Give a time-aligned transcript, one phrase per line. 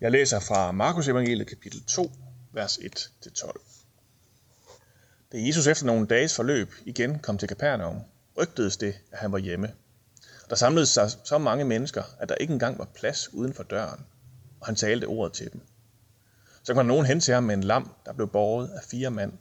[0.00, 2.12] Jeg læser fra Markus evangeliet kapitel 2,
[2.52, 3.60] vers 1-12.
[5.32, 8.00] Da Jesus efter nogle dages forløb igen kom til Kapernaum,
[8.38, 9.72] rygtedes det, at han var hjemme.
[10.50, 14.00] Der samledes sig så mange mennesker, at der ikke engang var plads uden for døren,
[14.60, 15.60] og han talte ordet til dem.
[16.62, 19.10] Så kom der nogen hen til ham med en lam, der blev båret af fire
[19.10, 19.32] mand.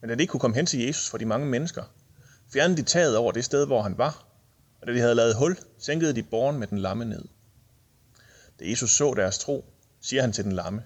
[0.00, 1.82] Men da de ikke kunne komme hen til Jesus for de mange mennesker,
[2.52, 4.26] fjernede de taget over det sted, hvor han var,
[4.80, 7.24] og da de havde lavet hul, sænkede de borgen med den lamme ned.
[8.60, 9.71] Da Jesus så deres tro,
[10.02, 10.82] siger han til den lamme,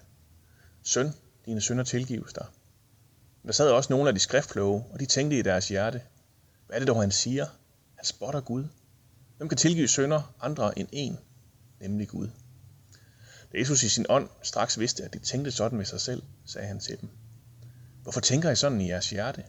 [0.83, 1.13] Søn,
[1.45, 2.45] dine sønder tilgives dig.
[3.45, 6.01] Der sad også nogle af de skriftkloge, og de tænkte i deres hjerte,
[6.67, 7.45] hvad er det dog, han siger?
[7.95, 8.65] Han spotter Gud.
[9.37, 11.17] Hvem kan tilgive sønder andre end en,
[11.79, 12.29] nemlig Gud?
[13.51, 16.67] Da Jesus i sin ånd straks vidste, at de tænkte sådan med sig selv, sagde
[16.67, 17.09] han til dem.
[18.03, 19.43] Hvorfor tænker I sådan i jeres hjerte?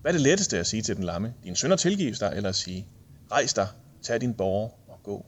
[0.00, 1.34] Hvad er det letteste at sige til den lamme?
[1.44, 2.88] Din sønder tilgives dig, eller at sige,
[3.32, 3.68] rejs dig,
[4.02, 5.26] tag din borger og gå.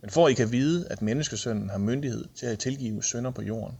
[0.00, 3.42] Men for at I kan vide, at menneskesønnen har myndighed til at tilgive sønder på
[3.42, 3.78] jorden,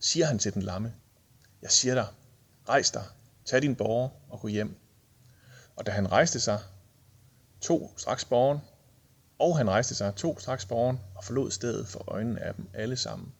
[0.00, 0.94] siger han til den lamme,
[1.62, 2.06] jeg siger dig,
[2.68, 3.04] rejs dig,
[3.44, 4.76] tag din borger og gå hjem.
[5.76, 6.60] Og da han rejste sig,
[7.60, 8.58] tog straks borgen,
[9.38, 12.96] og han rejste sig, tog straks borgen og forlod stedet for øjnene af dem alle
[12.96, 13.32] sammen.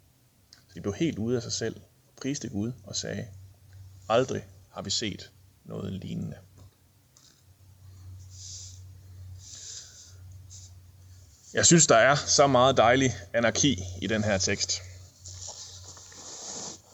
[0.52, 1.80] Så de blev helt ude af sig selv,
[2.16, 3.26] priste Gud og sagde,
[4.08, 5.32] aldrig har vi set
[5.64, 6.36] noget lignende.
[11.56, 14.82] Jeg synes, der er så meget dejlig anarki i den her tekst.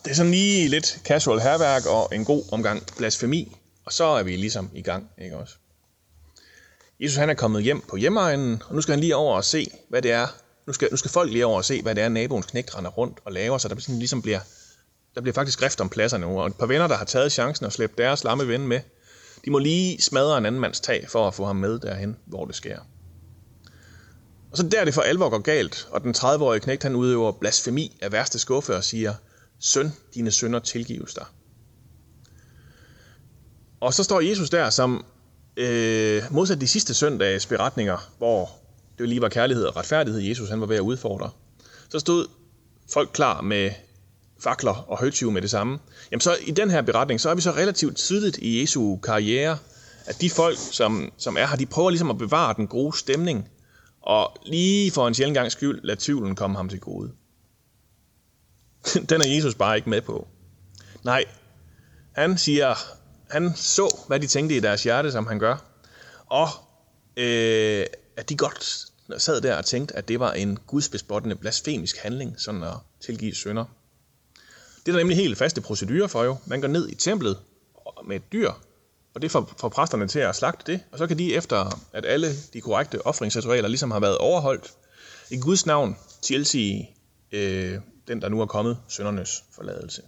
[0.05, 4.23] Det er sådan lige lidt casual herværk og en god omgang blasfemi, og så er
[4.23, 5.55] vi ligesom i gang, ikke også?
[7.01, 9.67] Jesus han er kommet hjem på hjemmeegnen, og nu skal han lige over og se,
[9.89, 10.27] hvad det er.
[10.67, 12.91] Nu skal, nu skal folk lige over og se, hvad det er, naboens knægt render
[12.91, 14.41] rundt og laver, så der sådan ligesom bliver,
[15.15, 16.41] der bliver faktisk skrift om pladserne nu.
[16.41, 18.81] Og et par venner, der har taget chancen og slæbt deres lamme ven med,
[19.45, 22.45] de må lige smadre en anden mands tag for at få ham med derhen, hvor
[22.45, 22.79] det sker.
[24.53, 27.99] Og så der det for alvor går galt, og den 30-årige knægt han udøver blasfemi
[28.03, 29.15] af værste skuffe og siger,
[29.61, 31.25] Søn, dine sønder tilgives dig.
[33.81, 35.05] Og så står Jesus der som
[35.57, 38.51] øh, modsat de sidste søndages beretninger, hvor
[38.99, 41.31] det lige var kærlighed og retfærdighed, Jesus han var ved at udfordre,
[41.89, 42.27] så stod
[42.93, 43.71] folk klar med
[44.41, 45.79] fakler og højtyve med det samme.
[46.11, 49.59] Jamen så i den her beretning, så er vi så relativt tidligt i Jesu karriere,
[50.07, 53.49] at de folk, som, som er her, de prøver ligesom at bevare den gode stemning,
[54.03, 57.13] og lige for en sjældent gang skyld, lad tvivlen komme ham til gode.
[59.11, 60.29] Den er Jesus bare ikke med på.
[61.05, 61.25] Nej,
[62.13, 62.75] han siger,
[63.31, 65.57] han så, hvad de tænkte i deres hjerte, som han gør,
[66.27, 66.49] og
[67.17, 67.87] øh,
[68.17, 68.87] at de godt
[69.19, 73.65] sad der og tænkte, at det var en gudsbespottende blasfemisk handling, sådan at tilgive sønder.
[74.87, 76.37] Det er der nemlig helt faste procedurer for jo.
[76.47, 77.39] Man går ned i templet
[78.07, 78.51] med et dyr,
[79.15, 82.07] og det får, får præsterne til at slagte det, og så kan de efter, at
[82.07, 84.73] alle de korrekte offringsritualer ligesom har været overholdt,
[85.31, 86.91] i Guds navn tilsige
[87.33, 87.79] øh,
[88.09, 90.03] den, der nu er kommet, søndernes forladelse.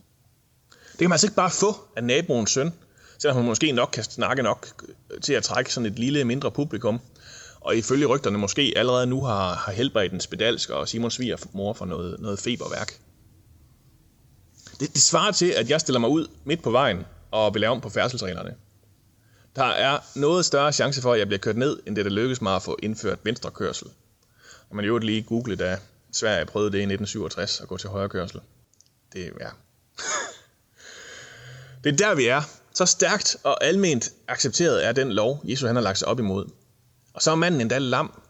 [0.70, 2.72] Det kan man altså ikke bare få af naboens søn,
[3.18, 4.68] selvom man måske nok kan snakke nok
[5.10, 7.00] øh, til at trække sådan et lille, mindre publikum,
[7.60, 11.72] og ifølge rygterne måske allerede nu har, har helbredt en spedalsk og Simon Sviger mor
[11.72, 12.98] for noget, noget feberværk.
[14.80, 17.72] Det, det svarer til, at jeg stiller mig ud midt på vejen og vil lave
[17.72, 18.54] om på færdselsreglerne.
[19.56, 22.40] Der er noget større chance for, at jeg bliver kørt ned, end det, der lykkes
[22.40, 23.86] mig at få indført venstre kørsel.
[24.70, 25.78] Og man jo lige google, da
[26.12, 28.40] Sverige prøvede det i 1967 at gå til højre kørsel.
[29.12, 29.48] Det, er ja.
[31.84, 32.42] det er der, vi er.
[32.74, 36.50] Så stærkt og alment accepteret er den lov, Jesus han har lagt sig op imod.
[37.14, 38.22] Og så er manden endda lam,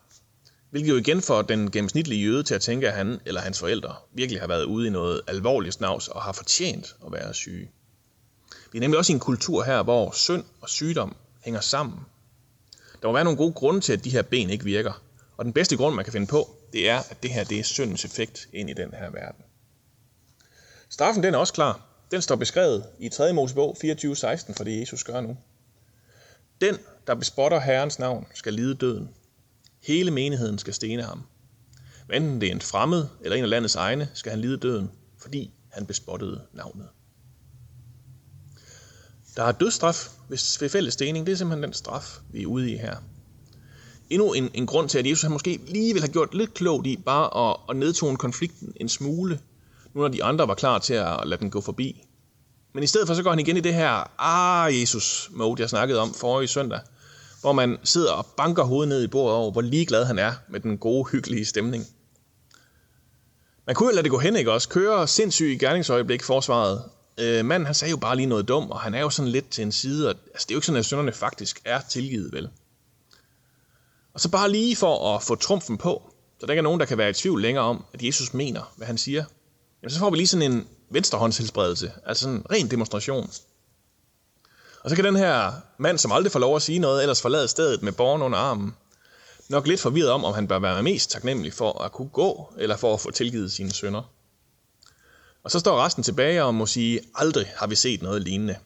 [0.70, 3.94] hvilket jo igen får den gennemsnitlige jøde til at tænke, at han eller hans forældre
[4.12, 7.70] virkelig har været ude i noget alvorligt snavs og har fortjent at være syge.
[8.74, 11.98] Vi er nemlig også i en kultur her, hvor synd og sygdom hænger sammen.
[13.02, 15.02] Der må være nogle gode grunde til, at de her ben ikke virker.
[15.36, 17.62] Og den bedste grund, man kan finde på, det er, at det her det er
[17.62, 19.44] syndens effekt ind i den her verden.
[20.88, 21.80] Straffen den er også klar.
[22.10, 23.32] Den står beskrevet i 3.
[23.32, 25.36] Mosebog 24.16 for det Jesus gør nu.
[26.60, 29.10] Den, der bespotter Herrens navn, skal lide døden.
[29.82, 31.22] Hele menigheden skal stene ham.
[32.12, 35.54] enten det er en fremmed eller en af landets egne, skal han lide døden, fordi
[35.70, 36.88] han bespottede navnet.
[39.36, 41.26] Der er dødsstraf ved fælles stening.
[41.26, 42.96] Det er simpelthen den straf, vi er ude i her.
[44.10, 46.86] Endnu en, en grund til, at Jesus han måske lige ville have gjort lidt klogt
[46.86, 49.40] i bare at, at nedtone konflikten en smule,
[49.94, 52.04] nu når de andre var klar til at lade den gå forbi.
[52.72, 55.70] Men i stedet for så går han igen i det her, ah Jesus mode, jeg
[55.70, 56.80] snakkede om forrige søndag,
[57.40, 60.60] hvor man sidder og banker hovedet ned i bordet over, hvor ligeglad han er med
[60.60, 61.84] den gode, hyggelige stemning.
[63.66, 64.68] Man kunne jo lade det gå hen, ikke også?
[64.68, 66.82] Køre sindssygt i gerningsøjeblik forsvaret,
[67.18, 69.50] øh, manden han sagde jo bare lige noget dumt, og han er jo sådan lidt
[69.50, 72.32] til en side, og altså, det er jo ikke sådan, at sønderne faktisk er tilgivet,
[72.32, 72.48] vel?
[74.14, 76.86] Og så bare lige for at få trumfen på, så der ikke er nogen, der
[76.86, 79.24] kan være i tvivl længere om, at Jesus mener, hvad han siger,
[79.82, 83.30] jamen så får vi lige sådan en venstrehåndshelbredelse, altså sådan en ren demonstration.
[84.82, 87.48] Og så kan den her mand, som aldrig får lov at sige noget, ellers forlade
[87.48, 88.74] stedet med borgen under armen,
[89.48, 92.76] nok lidt forvirret om, om han bør være mest taknemmelig for at kunne gå, eller
[92.76, 94.02] for at få tilgivet sine sønder.
[95.44, 98.56] Og så står resten tilbage og må sige, aldrig har vi set noget lignende.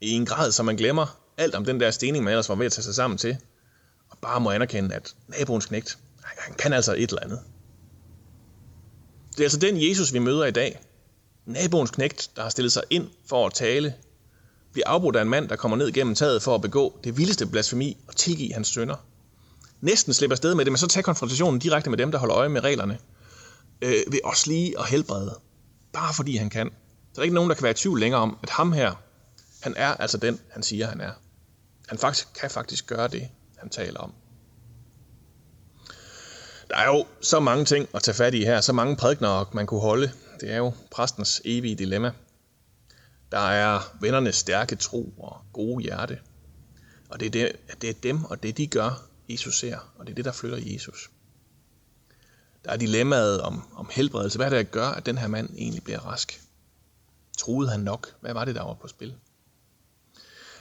[0.00, 2.66] I en grad, så man glemmer alt om den der stening, man ellers var ved
[2.66, 3.36] at tage sig sammen til,
[4.10, 7.40] og bare må anerkende, at naboens knægt, han kan altså et eller andet.
[9.30, 10.80] Det er altså den Jesus, vi møder i dag.
[11.46, 13.94] Naboens knægt, der har stillet sig ind for at tale,
[14.72, 17.46] bliver afbrudt af en mand, der kommer ned gennem taget for at begå det vildeste
[17.46, 18.96] blasfemi og tilgive hans sønder.
[19.80, 22.48] Næsten slipper sted med det, men så tager konfrontationen direkte med dem, der holder øje
[22.48, 22.98] med reglerne,
[23.82, 25.38] øh, ved også lige at helbrede.
[25.94, 26.70] Bare fordi han kan.
[26.70, 28.94] Så der er ikke nogen, der kan være i tvivl længere om, at ham her,
[29.60, 31.12] han er altså den, han siger, han er.
[31.88, 34.12] Han faktisk, kan faktisk gøre det, han taler om.
[36.70, 39.66] Der er jo så mange ting at tage fat i her, så mange prædikner, man
[39.66, 40.12] kunne holde.
[40.40, 42.12] Det er jo præstens evige dilemma.
[43.32, 46.18] Der er vennernes stærke tro og gode hjerte.
[47.08, 49.92] Og det er, det, det er dem og det, de gør, Jesus ser.
[49.96, 51.10] Og det er det, der flytter Jesus.
[52.64, 54.38] Der er dilemmaet om, om helbredelse.
[54.38, 56.42] Hvad er det, der gør, at den her mand egentlig bliver rask?
[57.38, 58.14] Troede han nok?
[58.20, 59.14] Hvad var det, der var på spil?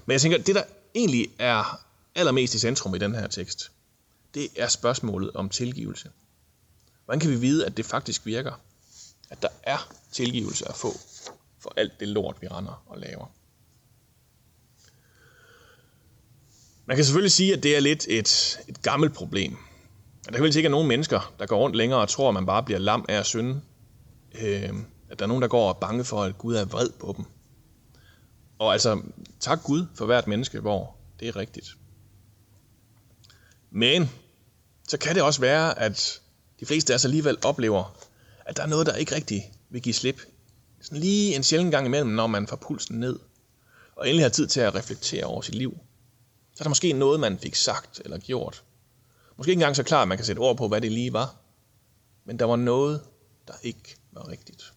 [0.06, 0.64] Men jeg tænker, det der
[0.96, 1.86] egentlig er
[2.16, 3.72] allermest i centrum i den her tekst,
[4.34, 6.10] det er spørgsmålet om tilgivelse.
[7.06, 8.62] Hvordan kan vi vide, at det faktisk virker?
[9.30, 10.94] At der er tilgivelse at få
[11.60, 13.26] for alt det lort, vi render og laver.
[16.86, 19.58] Man kan selvfølgelig sige, at det er lidt et, et gammelt problem.
[20.26, 22.46] Der kan vel ikke er nogen mennesker, der går rundt længere og tror, at man
[22.46, 23.62] bare bliver lam af at synde.
[24.42, 24.70] Øh,
[25.10, 27.14] at der er nogen, der går og er bange for, at Gud er vred på
[27.18, 27.26] dem.
[28.60, 29.02] Og altså,
[29.40, 31.78] tak Gud for hvert menneske, hvor det er rigtigt.
[33.72, 34.10] Men
[34.88, 36.22] så kan det også være, at
[36.60, 37.98] de fleste af os alligevel oplever,
[38.46, 40.22] at der er noget, der ikke rigtig vil give slip.
[40.82, 43.20] Sådan lige en sjældent gang imellem, når man får pulsen ned,
[43.96, 45.78] og endelig har tid til at reflektere over sit liv.
[46.56, 48.64] Så er der måske noget, man fik sagt eller gjort.
[49.38, 51.36] Måske ikke engang så klar, at man kan sætte ord på, hvad det lige var.
[52.26, 53.02] Men der var noget,
[53.48, 54.74] der ikke var rigtigt.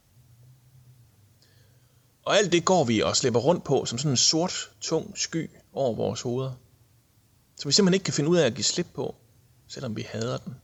[2.23, 5.51] Og alt det går vi og slipper rundt på som sådan en sort, tung sky
[5.73, 6.53] over vores hoveder.
[7.57, 9.15] Som vi simpelthen ikke kan finde ud af at give slip på,
[9.69, 10.55] selvom vi hader den.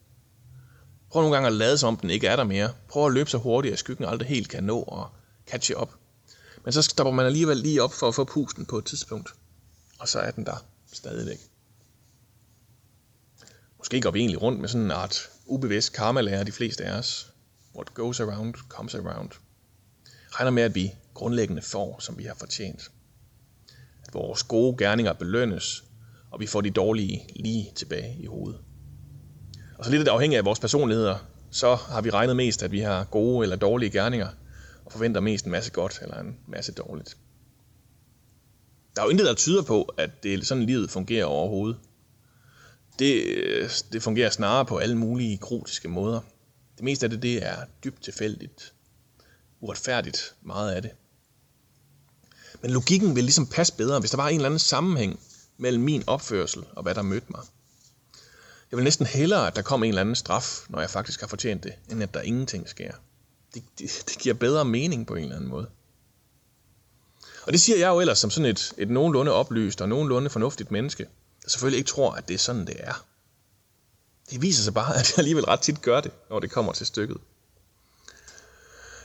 [1.11, 2.73] Prøv nogle gange at lade som om den ikke er der mere.
[2.89, 5.09] Prøv at løbe så hurtigt, at skyggen aldrig helt kan nå og
[5.47, 5.95] catche op.
[6.65, 9.35] Men så stopper man alligevel lige op for at få pusten på et tidspunkt.
[9.99, 11.52] Og så er den der stadigvæk.
[13.83, 17.33] Måske går vi egentlig rundt med sådan en art ubevidst karma de fleste af os.
[17.75, 19.31] What goes around, comes around.
[20.31, 22.91] Regner med, at vi grundlæggende får, som vi har fortjent.
[24.07, 25.85] At vores gode gerninger belønnes,
[26.31, 28.61] og vi får de dårlige lige tilbage i hovedet.
[29.79, 31.19] Og så lidt afhængig af vores personligheder,
[31.51, 34.29] så har vi regnet mest, at vi har gode eller dårlige gerninger,
[34.85, 37.17] og forventer mest en masse godt eller en masse dårligt.
[38.97, 41.79] Der er jo intet, der tyder på, at det er sådan, livet fungerer overhovedet.
[42.99, 46.21] Det, øh, det fungerer snarere på alle mulige krotiske måder.
[46.77, 48.75] Det meste af det, det er dybt tilfældigt.
[49.61, 50.91] Uretfærdigt, meget af det.
[52.63, 55.21] Men logikken vil ligesom passe bedre, hvis der var en eller anden sammenhæng
[55.57, 57.41] mellem min opførsel og hvad der mødte mig.
[58.71, 61.27] Jeg vil næsten hellere, at der kom en eller anden straf, når jeg faktisk har
[61.27, 62.93] fortjent det, end at der ingenting sker.
[63.55, 65.67] Det, det, det giver bedre mening på en eller anden måde.
[67.47, 70.71] Og det siger jeg jo ellers som sådan et, et nogenlunde oplyst og nogenlunde fornuftigt
[70.71, 71.07] menneske,
[71.47, 73.07] selvfølgelig ikke tror, at det er sådan, det er.
[74.31, 76.87] Det viser sig bare, at jeg alligevel ret tit gør det, når det kommer til
[76.87, 77.17] stykket.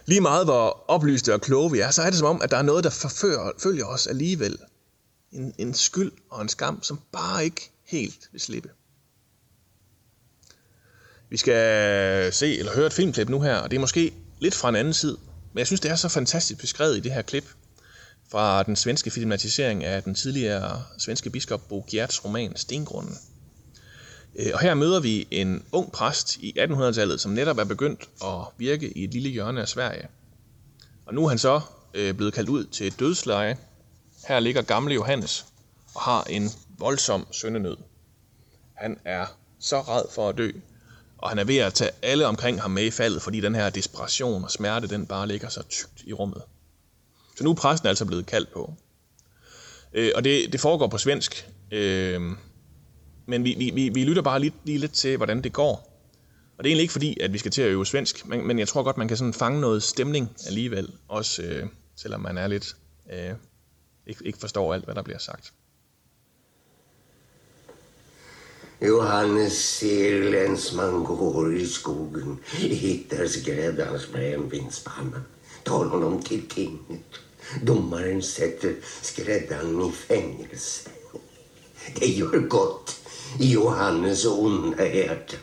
[0.05, 2.57] Lige meget hvor oplyste og kloge vi er, så er det som om, at der
[2.57, 4.57] er noget, der forfører, følger os alligevel.
[5.31, 8.69] En, en skyld og en skam, som bare ikke helt vil slippe.
[11.29, 14.69] Vi skal se eller høre et filmklip nu her, og det er måske lidt fra
[14.69, 15.17] en anden side.
[15.53, 17.45] Men jeg synes, det er så fantastisk beskrevet i det her klip
[18.31, 23.17] fra den svenske filmatisering af den tidligere svenske biskop Bo Gjerts roman Stengrunden.
[24.35, 28.45] Øh, og her møder vi en ung præst i 1800-tallet, som netop er begyndt at
[28.57, 30.07] virke i et lille hjørne af Sverige.
[31.05, 31.61] Og nu er han så
[31.93, 33.57] øh, blevet kaldt ud til et dødsleje.
[34.27, 35.45] Her ligger gamle Johannes
[35.95, 37.77] og har en voldsom søndenød.
[38.73, 39.25] Han er
[39.59, 40.51] så ræd for at dø,
[41.17, 43.69] og han er ved at tage alle omkring ham med i faldet, fordi den her
[43.69, 46.41] desperation og smerte, den bare ligger så tykt i rummet.
[47.37, 48.73] Så nu er præsten altså blevet kaldt på.
[49.93, 51.49] Øh, og det, det foregår på svensk.
[51.71, 52.21] Øh,
[53.25, 55.93] men vi, vi, vi vi lytter bare lige, lige lidt til, hvordan det går.
[56.57, 58.59] Og det er egentlig ikke fordi, at vi skal til at øve svensk, men, men
[58.59, 62.47] jeg tror godt, man kan sådan fange noget stemning alligevel, også øh, selvom man er
[62.47, 62.75] lidt
[63.13, 63.33] øh,
[64.07, 65.53] ikke, ikke forstår alt, hvad der bliver sagt.
[68.81, 75.21] Johannes ser länsman går i skogen, hittar skräddarens brännvinspanna.
[75.67, 77.26] tar honom till tinget.
[77.61, 80.89] Domaren sätter skräddaren i fängelse.
[81.99, 82.95] Det gör gott
[83.39, 85.37] i Johannes onda hjärta.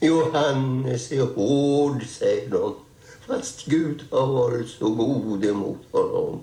[0.00, 2.74] Johannes är hård, säger de,
[3.26, 6.40] fast Gud har varit så god emot honom.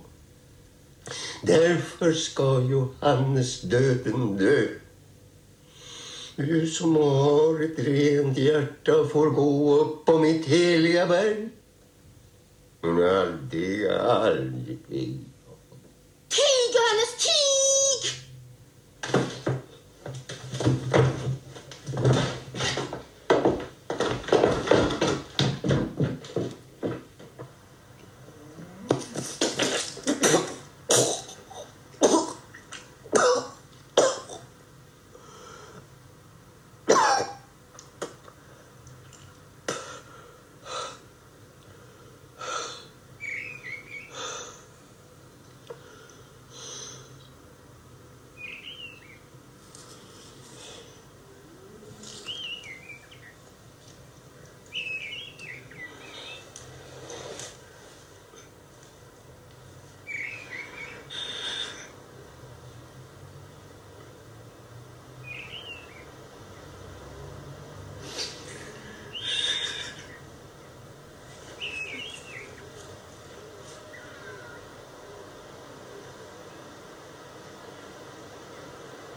[1.44, 4.68] Därför ska Johannes döden dö.
[6.36, 11.50] Du som har ett rent hjärta får gå upp på mitt heliga berg.
[12.82, 15.20] Men aldrig, aldrig.
[16.30, 17.51] Tig, Johannes, tig!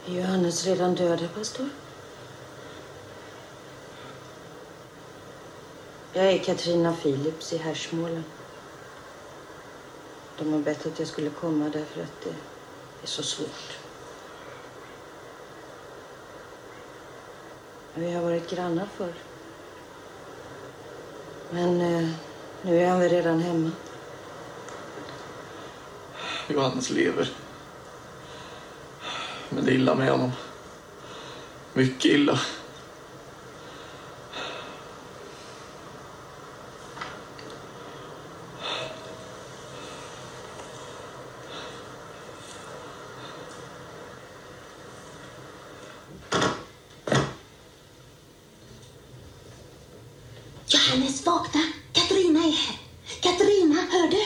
[0.07, 1.69] Är Johannes redan död, pastor?
[6.13, 8.23] Jag är Katrina Philips i Härsmålen.
[10.37, 12.29] De har bett att jag skulle komma därför att det
[13.03, 13.77] är så svårt.
[17.93, 19.13] Vi har varit grannar förr.
[21.49, 22.09] Men eh,
[22.61, 23.71] nu är han väl redan hemma.
[26.47, 27.44] Johannes lever.
[29.49, 30.31] Men det är illa med honom.
[31.73, 32.39] Mycket illa.
[50.67, 51.61] Johannes, vakna!
[51.91, 52.79] Katarina är här.
[53.21, 54.17] Katarina, hör du?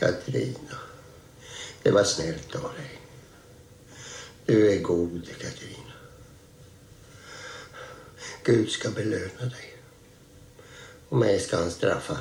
[0.00, 0.78] Katarina,
[1.82, 3.00] det var snällt av dig.
[4.46, 5.92] Du är god, Katarina.
[8.44, 9.76] Gud ska belöna dig.
[11.08, 12.18] Och mig ska han straffa.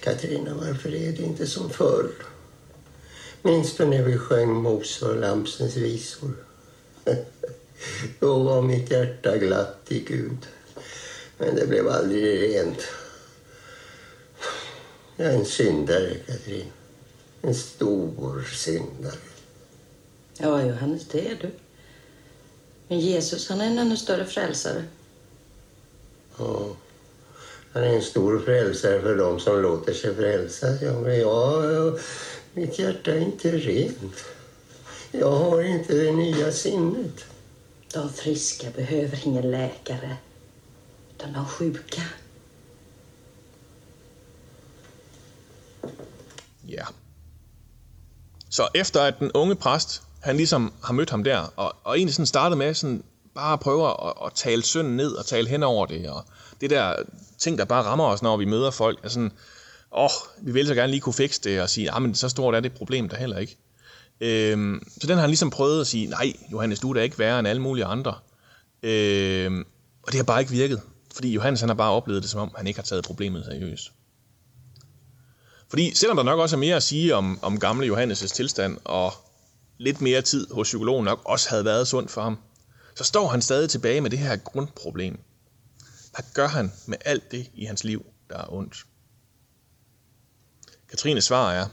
[0.00, 2.10] Katarina, varför är det inte som förr?
[3.42, 6.32] Minns du när vi sjöng Mose och Lampsens visor?
[8.20, 10.46] Då var mitt hjärta glatt i Gud.
[11.38, 12.88] Men det blev aldrig rent.
[15.20, 16.70] Jag är en syndare, Katarina.
[17.42, 19.18] En stor syndare.
[20.38, 21.50] Ja, Johannes, det är du.
[22.88, 24.84] Men Jesus, han är en ännu större frälsare.
[26.38, 26.66] Ja.
[27.72, 30.82] Han är en stor frälsare för dem som låter sig frälsas.
[30.82, 31.98] Ja, men jag,
[32.52, 34.24] mitt hjärta är inte rent.
[35.12, 37.24] Jag har inte det nya sinnet.
[37.92, 40.16] De friska behöver ingen läkare,
[41.14, 42.02] utan de sjuka.
[46.68, 46.84] Ja.
[48.50, 52.14] Så efter at den unge præst, han ligesom har mødt ham der, og, og egentlig
[52.14, 55.62] sådan startede med sådan bare at prøve at, at tale synden ned og tale hen
[55.62, 56.24] over det, og
[56.60, 56.94] det der
[57.38, 59.32] ting, der bare rammer os, når vi møder folk, er sådan,
[59.92, 60.10] åh, oh,
[60.46, 62.60] vi vil så gerne lige kunne fikse det, og sige, ah, men så stort er
[62.60, 63.56] det problem der heller ikke.
[64.20, 67.18] Øhm, så den har han ligesom prøvet at sige, nej, Johannes, du er da ikke
[67.18, 68.14] værre end alle mulige andre.
[68.82, 69.64] Øhm,
[70.02, 70.80] og det har bare ikke virket,
[71.14, 73.92] fordi Johannes han har bare oplevet det, som om han ikke har taget problemet seriøst.
[75.68, 79.12] Fordi selvom der nok også er mere at sige om, om gamle Johannes' tilstand, og
[79.78, 82.38] lidt mere tid hos psykologen nok også havde været sundt for ham,
[82.94, 85.20] så står han stadig tilbage med det her grundproblem.
[86.14, 88.86] Hvad gør han med alt det i hans liv, der er ondt?
[90.88, 91.66] Katrines svar er,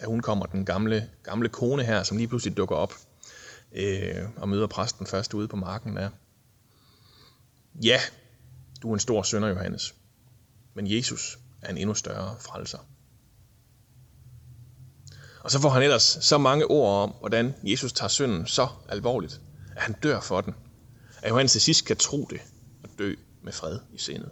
[0.00, 2.94] da hun kommer, den gamle, gamle kone her, som lige pludselig dukker op
[3.72, 6.10] øh, og møder præsten først ude på marken, er,
[7.82, 8.00] ja,
[8.82, 9.94] du er en stor sønder, Johannes,
[10.74, 12.78] men Jesus er en endnu større frelser.
[15.40, 19.40] Og så får han ellers så mange ord om, hvordan Jesus tager synden så alvorligt,
[19.76, 20.54] at han dør for den.
[21.22, 22.40] At Johannes til sidst kan tro det
[22.84, 24.30] og dø med fred i sindet.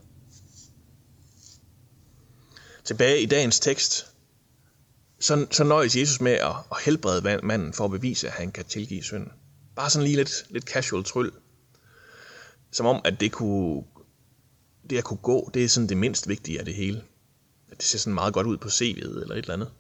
[2.85, 4.07] Tilbage i dagens tekst,
[5.21, 8.65] så, så nøjes Jesus med at, at helbrede manden for at bevise, at han kan
[8.65, 9.33] tilgive synden.
[9.77, 11.31] Bare sådan lige lidt, lidt casual tryl.
[12.71, 13.83] Som om, at det, kunne,
[14.91, 17.03] det at kunne gå, det er sådan det mindst vigtige af det hele.
[17.71, 19.71] At det ser sådan meget godt ud på CV'et eller et eller andet.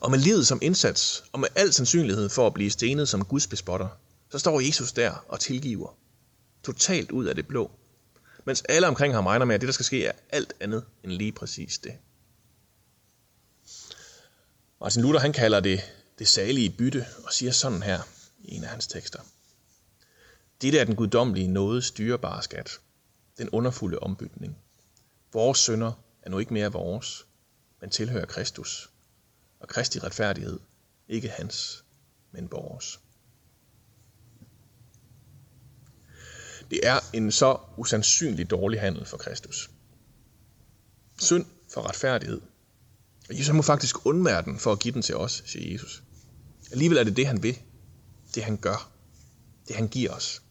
[0.00, 3.46] Og med livet som indsats, og med al sandsynlighed for at blive stenet som Guds
[3.46, 3.88] bespotter,
[4.30, 5.96] så står Jesus der og tilgiver.
[6.64, 7.70] Totalt ud af det blå.
[8.44, 11.12] Mens alle omkring ham regner med, at det, der skal ske, er alt andet end
[11.12, 11.92] lige præcis det.
[14.80, 15.80] Martin Luther han kalder det
[16.18, 18.00] det salige bytte og siger sådan her
[18.44, 19.20] i en af hans tekster.
[20.62, 22.80] Dette er den guddommelige nåde styrebare skat,
[23.38, 24.58] den underfulde ombytning.
[25.32, 27.26] Vores sønder er nu ikke mere vores,
[27.80, 28.90] men tilhører Kristus,
[29.60, 30.60] og Kristi retfærdighed,
[31.08, 31.84] ikke hans,
[32.32, 33.00] men vores.
[36.70, 39.70] Det er en så usandsynlig dårlig handel for Kristus.
[41.18, 42.40] Synd for retfærdighed.
[43.28, 46.02] Og Jesus må faktisk undvære den for at give den til os, siger Jesus.
[46.70, 47.58] Alligevel er det det, han vil.
[48.34, 48.90] Det han gør.
[49.68, 50.42] Det han giver os.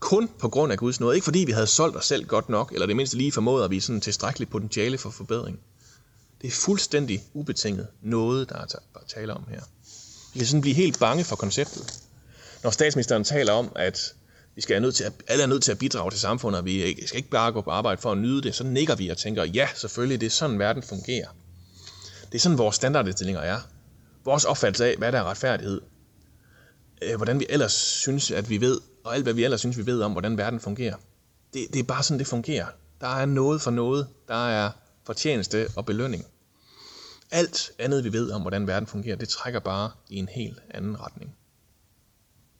[0.00, 1.14] Kun på grund af Guds nåde.
[1.14, 3.70] Ikke fordi vi havde solgt os selv godt nok, eller det mindste lige formået at
[3.70, 5.60] vi sådan tilstrækkeligt potentiale for forbedring.
[6.42, 8.66] Det er fuldstændig ubetinget noget, der er
[9.08, 9.60] tale om her.
[10.32, 12.02] Vi kan sådan blive helt bange for konceptet.
[12.62, 14.14] Når statsministeren taler om, at
[14.54, 16.64] vi skal er nødt til at, alle er nødt til at bidrage til samfundet, og
[16.64, 19.18] vi skal ikke bare gå på arbejde for at nyde det, så nikker vi og
[19.18, 21.28] tænker, ja, selvfølgelig, det er sådan, verden fungerer.
[22.32, 23.60] Det er sådan, vores standardindstillinger er.
[24.24, 25.80] Vores opfattelse af, hvad der er retfærdighed.
[27.02, 29.86] Øh, hvordan vi ellers synes, at vi ved, og alt hvad vi ellers synes, vi
[29.86, 30.96] ved om, hvordan verden fungerer.
[31.54, 32.66] Det, det er bare sådan, det fungerer.
[33.00, 34.08] Der er noget for noget.
[34.28, 34.70] Der er
[35.04, 36.26] fortjeneste og belønning.
[37.30, 41.00] Alt andet, vi ved om, hvordan verden fungerer, det trækker bare i en helt anden
[41.00, 41.36] retning.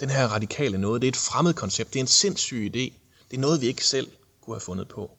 [0.00, 2.92] Den her radikale noget, det er et fremmed koncept, det er en sindssyg idé.
[3.30, 5.10] Det er noget, vi ikke selv kunne have fundet på.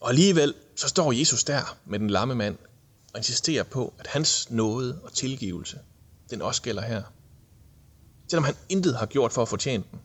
[0.00, 2.58] Og alligevel, så står Jesus der med den lamme mand
[3.12, 5.78] og insisterer på, at hans nåde og tilgivelse,
[6.30, 7.02] den også gælder her.
[8.28, 10.00] Selvom han intet har gjort for at fortjene den.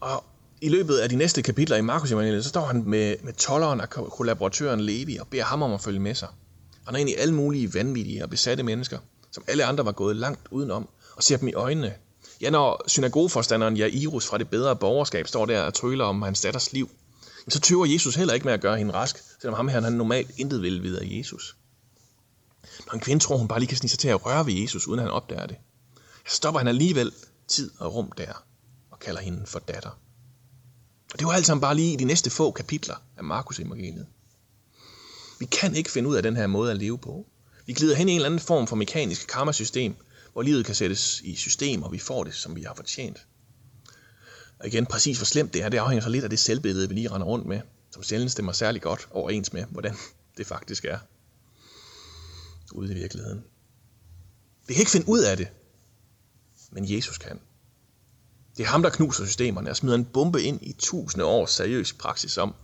[0.00, 0.24] Og
[0.60, 3.80] i løbet af de næste kapitler i Markus Evangeliet, så står han med, med tolleren
[3.80, 6.28] og kollaboratøren Levi og beder ham om at følge med sig.
[6.86, 8.98] Han er ind i alle mulige vanvittige og besatte mennesker,
[9.32, 11.94] som alle andre var gået langt udenom, og ser dem i øjnene.
[12.40, 16.72] Ja, når synagogeforstanderen Jairus fra det bedre borgerskab står der og tryller om hans datters
[16.72, 16.90] liv,
[17.48, 20.30] så tøver Jesus heller ikke med at gøre hende rask, selvom ham her han normalt
[20.36, 21.56] intet vil vide af Jesus.
[22.86, 24.86] Når en kvinde tror, hun bare lige kan snige sig til at røre ved Jesus,
[24.86, 25.56] uden at han opdager det,
[26.28, 27.12] så stopper han alligevel
[27.48, 28.44] tid og rum der
[28.90, 29.98] og kalder hende for datter.
[31.16, 34.06] Og det var alt sammen bare lige i de næste få kapitler af Markus evangeliet.
[35.38, 37.26] Vi kan ikke finde ud af den her måde at leve på.
[37.66, 39.96] Vi glider hen i en eller anden form for mekanisk karmasystem,
[40.32, 43.26] hvor livet kan sættes i system, og vi får det, som vi har fortjent.
[44.58, 46.94] Og igen, præcis hvor slemt det er, det afhænger så lidt af det selvbillede, vi
[46.94, 49.94] lige render rundt med, som sjældent stemmer særlig godt overens med, hvordan
[50.36, 50.98] det faktisk er
[52.72, 53.44] ude i virkeligheden.
[54.66, 55.48] Vi kan ikke finde ud af det,
[56.70, 57.40] men Jesus kan.
[58.56, 61.92] Det er ham, der knuser systemerne og smider en bombe ind i tusinde års seriøs
[61.92, 62.54] praksis om,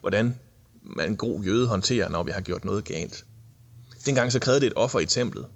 [0.00, 0.38] hvordan
[0.82, 3.24] man en god jøde håndterer, når vi har gjort noget galt.
[4.06, 5.46] Dengang så krævede det et offer i templet.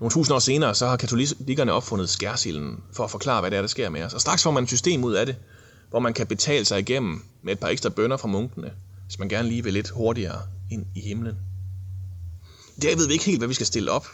[0.00, 3.60] Nogle tusind år senere, så har katolikkerne opfundet skærsilden for at forklare, hvad det er,
[3.60, 4.14] der sker med os.
[4.14, 5.36] Og straks får man et system ud af det,
[5.90, 8.72] hvor man kan betale sig igennem med et par ekstra bønder fra munkene,
[9.06, 11.36] hvis man gerne lige vil lidt hurtigere ind i himlen.
[12.82, 14.06] Der ved vi ikke helt, hvad vi skal stille op,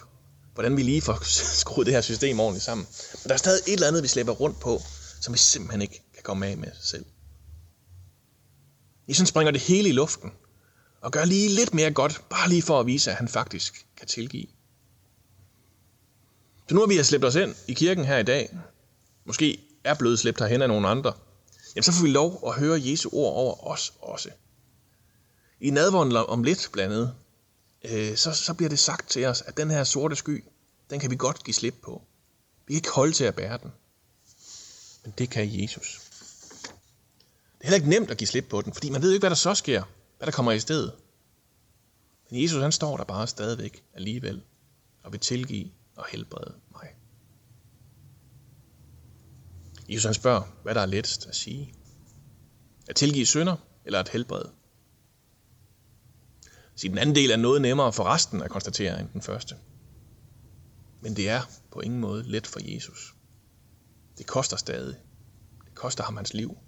[0.54, 1.18] hvordan vi lige får
[1.60, 2.86] skruet det her system ordentligt sammen.
[3.22, 4.82] Men der er stadig et eller andet, vi slæber rundt på,
[5.20, 7.04] som vi simpelthen ikke kan komme af med selv.
[9.08, 10.32] Jesus springer det hele i luften,
[11.00, 14.06] og gør lige lidt mere godt, bare lige for at vise, at han faktisk kan
[14.06, 14.46] tilgive.
[16.68, 18.56] Så nu har vi altså slæbt os ind i kirken her i dag,
[19.24, 21.12] måske er blevet slæbt herhen af nogle andre,
[21.76, 24.28] jamen så får vi lov at høre Jesu ord over os også.
[25.60, 27.14] I nadvånden om lidt blandt andet,
[27.84, 30.44] øh, så, så bliver det sagt til os, at den her sorte sky,
[30.90, 32.02] den kan vi godt give slip på.
[32.66, 33.72] Vi kan ikke holde til at bære den.
[35.04, 36.00] Men det kan Jesus.
[37.58, 39.22] Det er heller ikke nemt at give slip på den, fordi man ved jo ikke,
[39.22, 39.82] hvad der så sker.
[40.18, 40.92] Hvad der kommer i stedet.
[42.30, 44.42] Men Jesus han står der bare stadigvæk alligevel
[45.02, 46.88] og vil tilgive og helbrede mig.
[49.88, 51.74] Jesus han spørger, hvad der er lettest at sige.
[52.88, 54.52] At tilgive synder eller at helbrede?
[56.74, 59.56] Så den anden del er noget nemmere for resten at konstatere end den første.
[61.00, 63.14] Men det er på ingen måde let for Jesus.
[64.18, 64.96] Det koster stadig.
[65.64, 66.58] Det koster ham hans liv.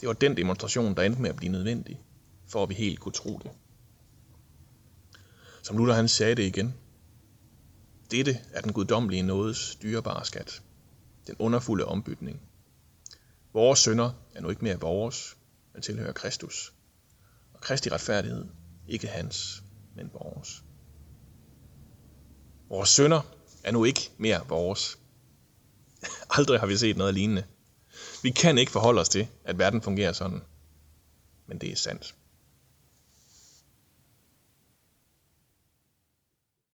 [0.00, 2.00] Det var den demonstration, der endte med at blive nødvendig,
[2.46, 3.50] for at vi helt kunne tro det.
[5.62, 6.74] Som Luther han sagde det igen.
[8.10, 10.62] Dette er den guddommelige nådes dyrebare skat.
[11.26, 12.40] Den underfulde ombytning.
[13.52, 15.36] Vores sønder er nu ikke mere vores,
[15.72, 16.72] men tilhører Kristus.
[17.54, 18.46] Og Kristi retfærdighed,
[18.92, 19.62] ikke hans,
[19.96, 20.64] men vores.
[22.68, 23.20] Vores sønder
[23.64, 24.98] er nu ikke mere vores.
[26.36, 27.44] Aldrig har vi set noget lignende.
[28.22, 30.42] Vi kan ikke forholde os til, at verden fungerer sådan.
[31.46, 32.14] Men det er sandt.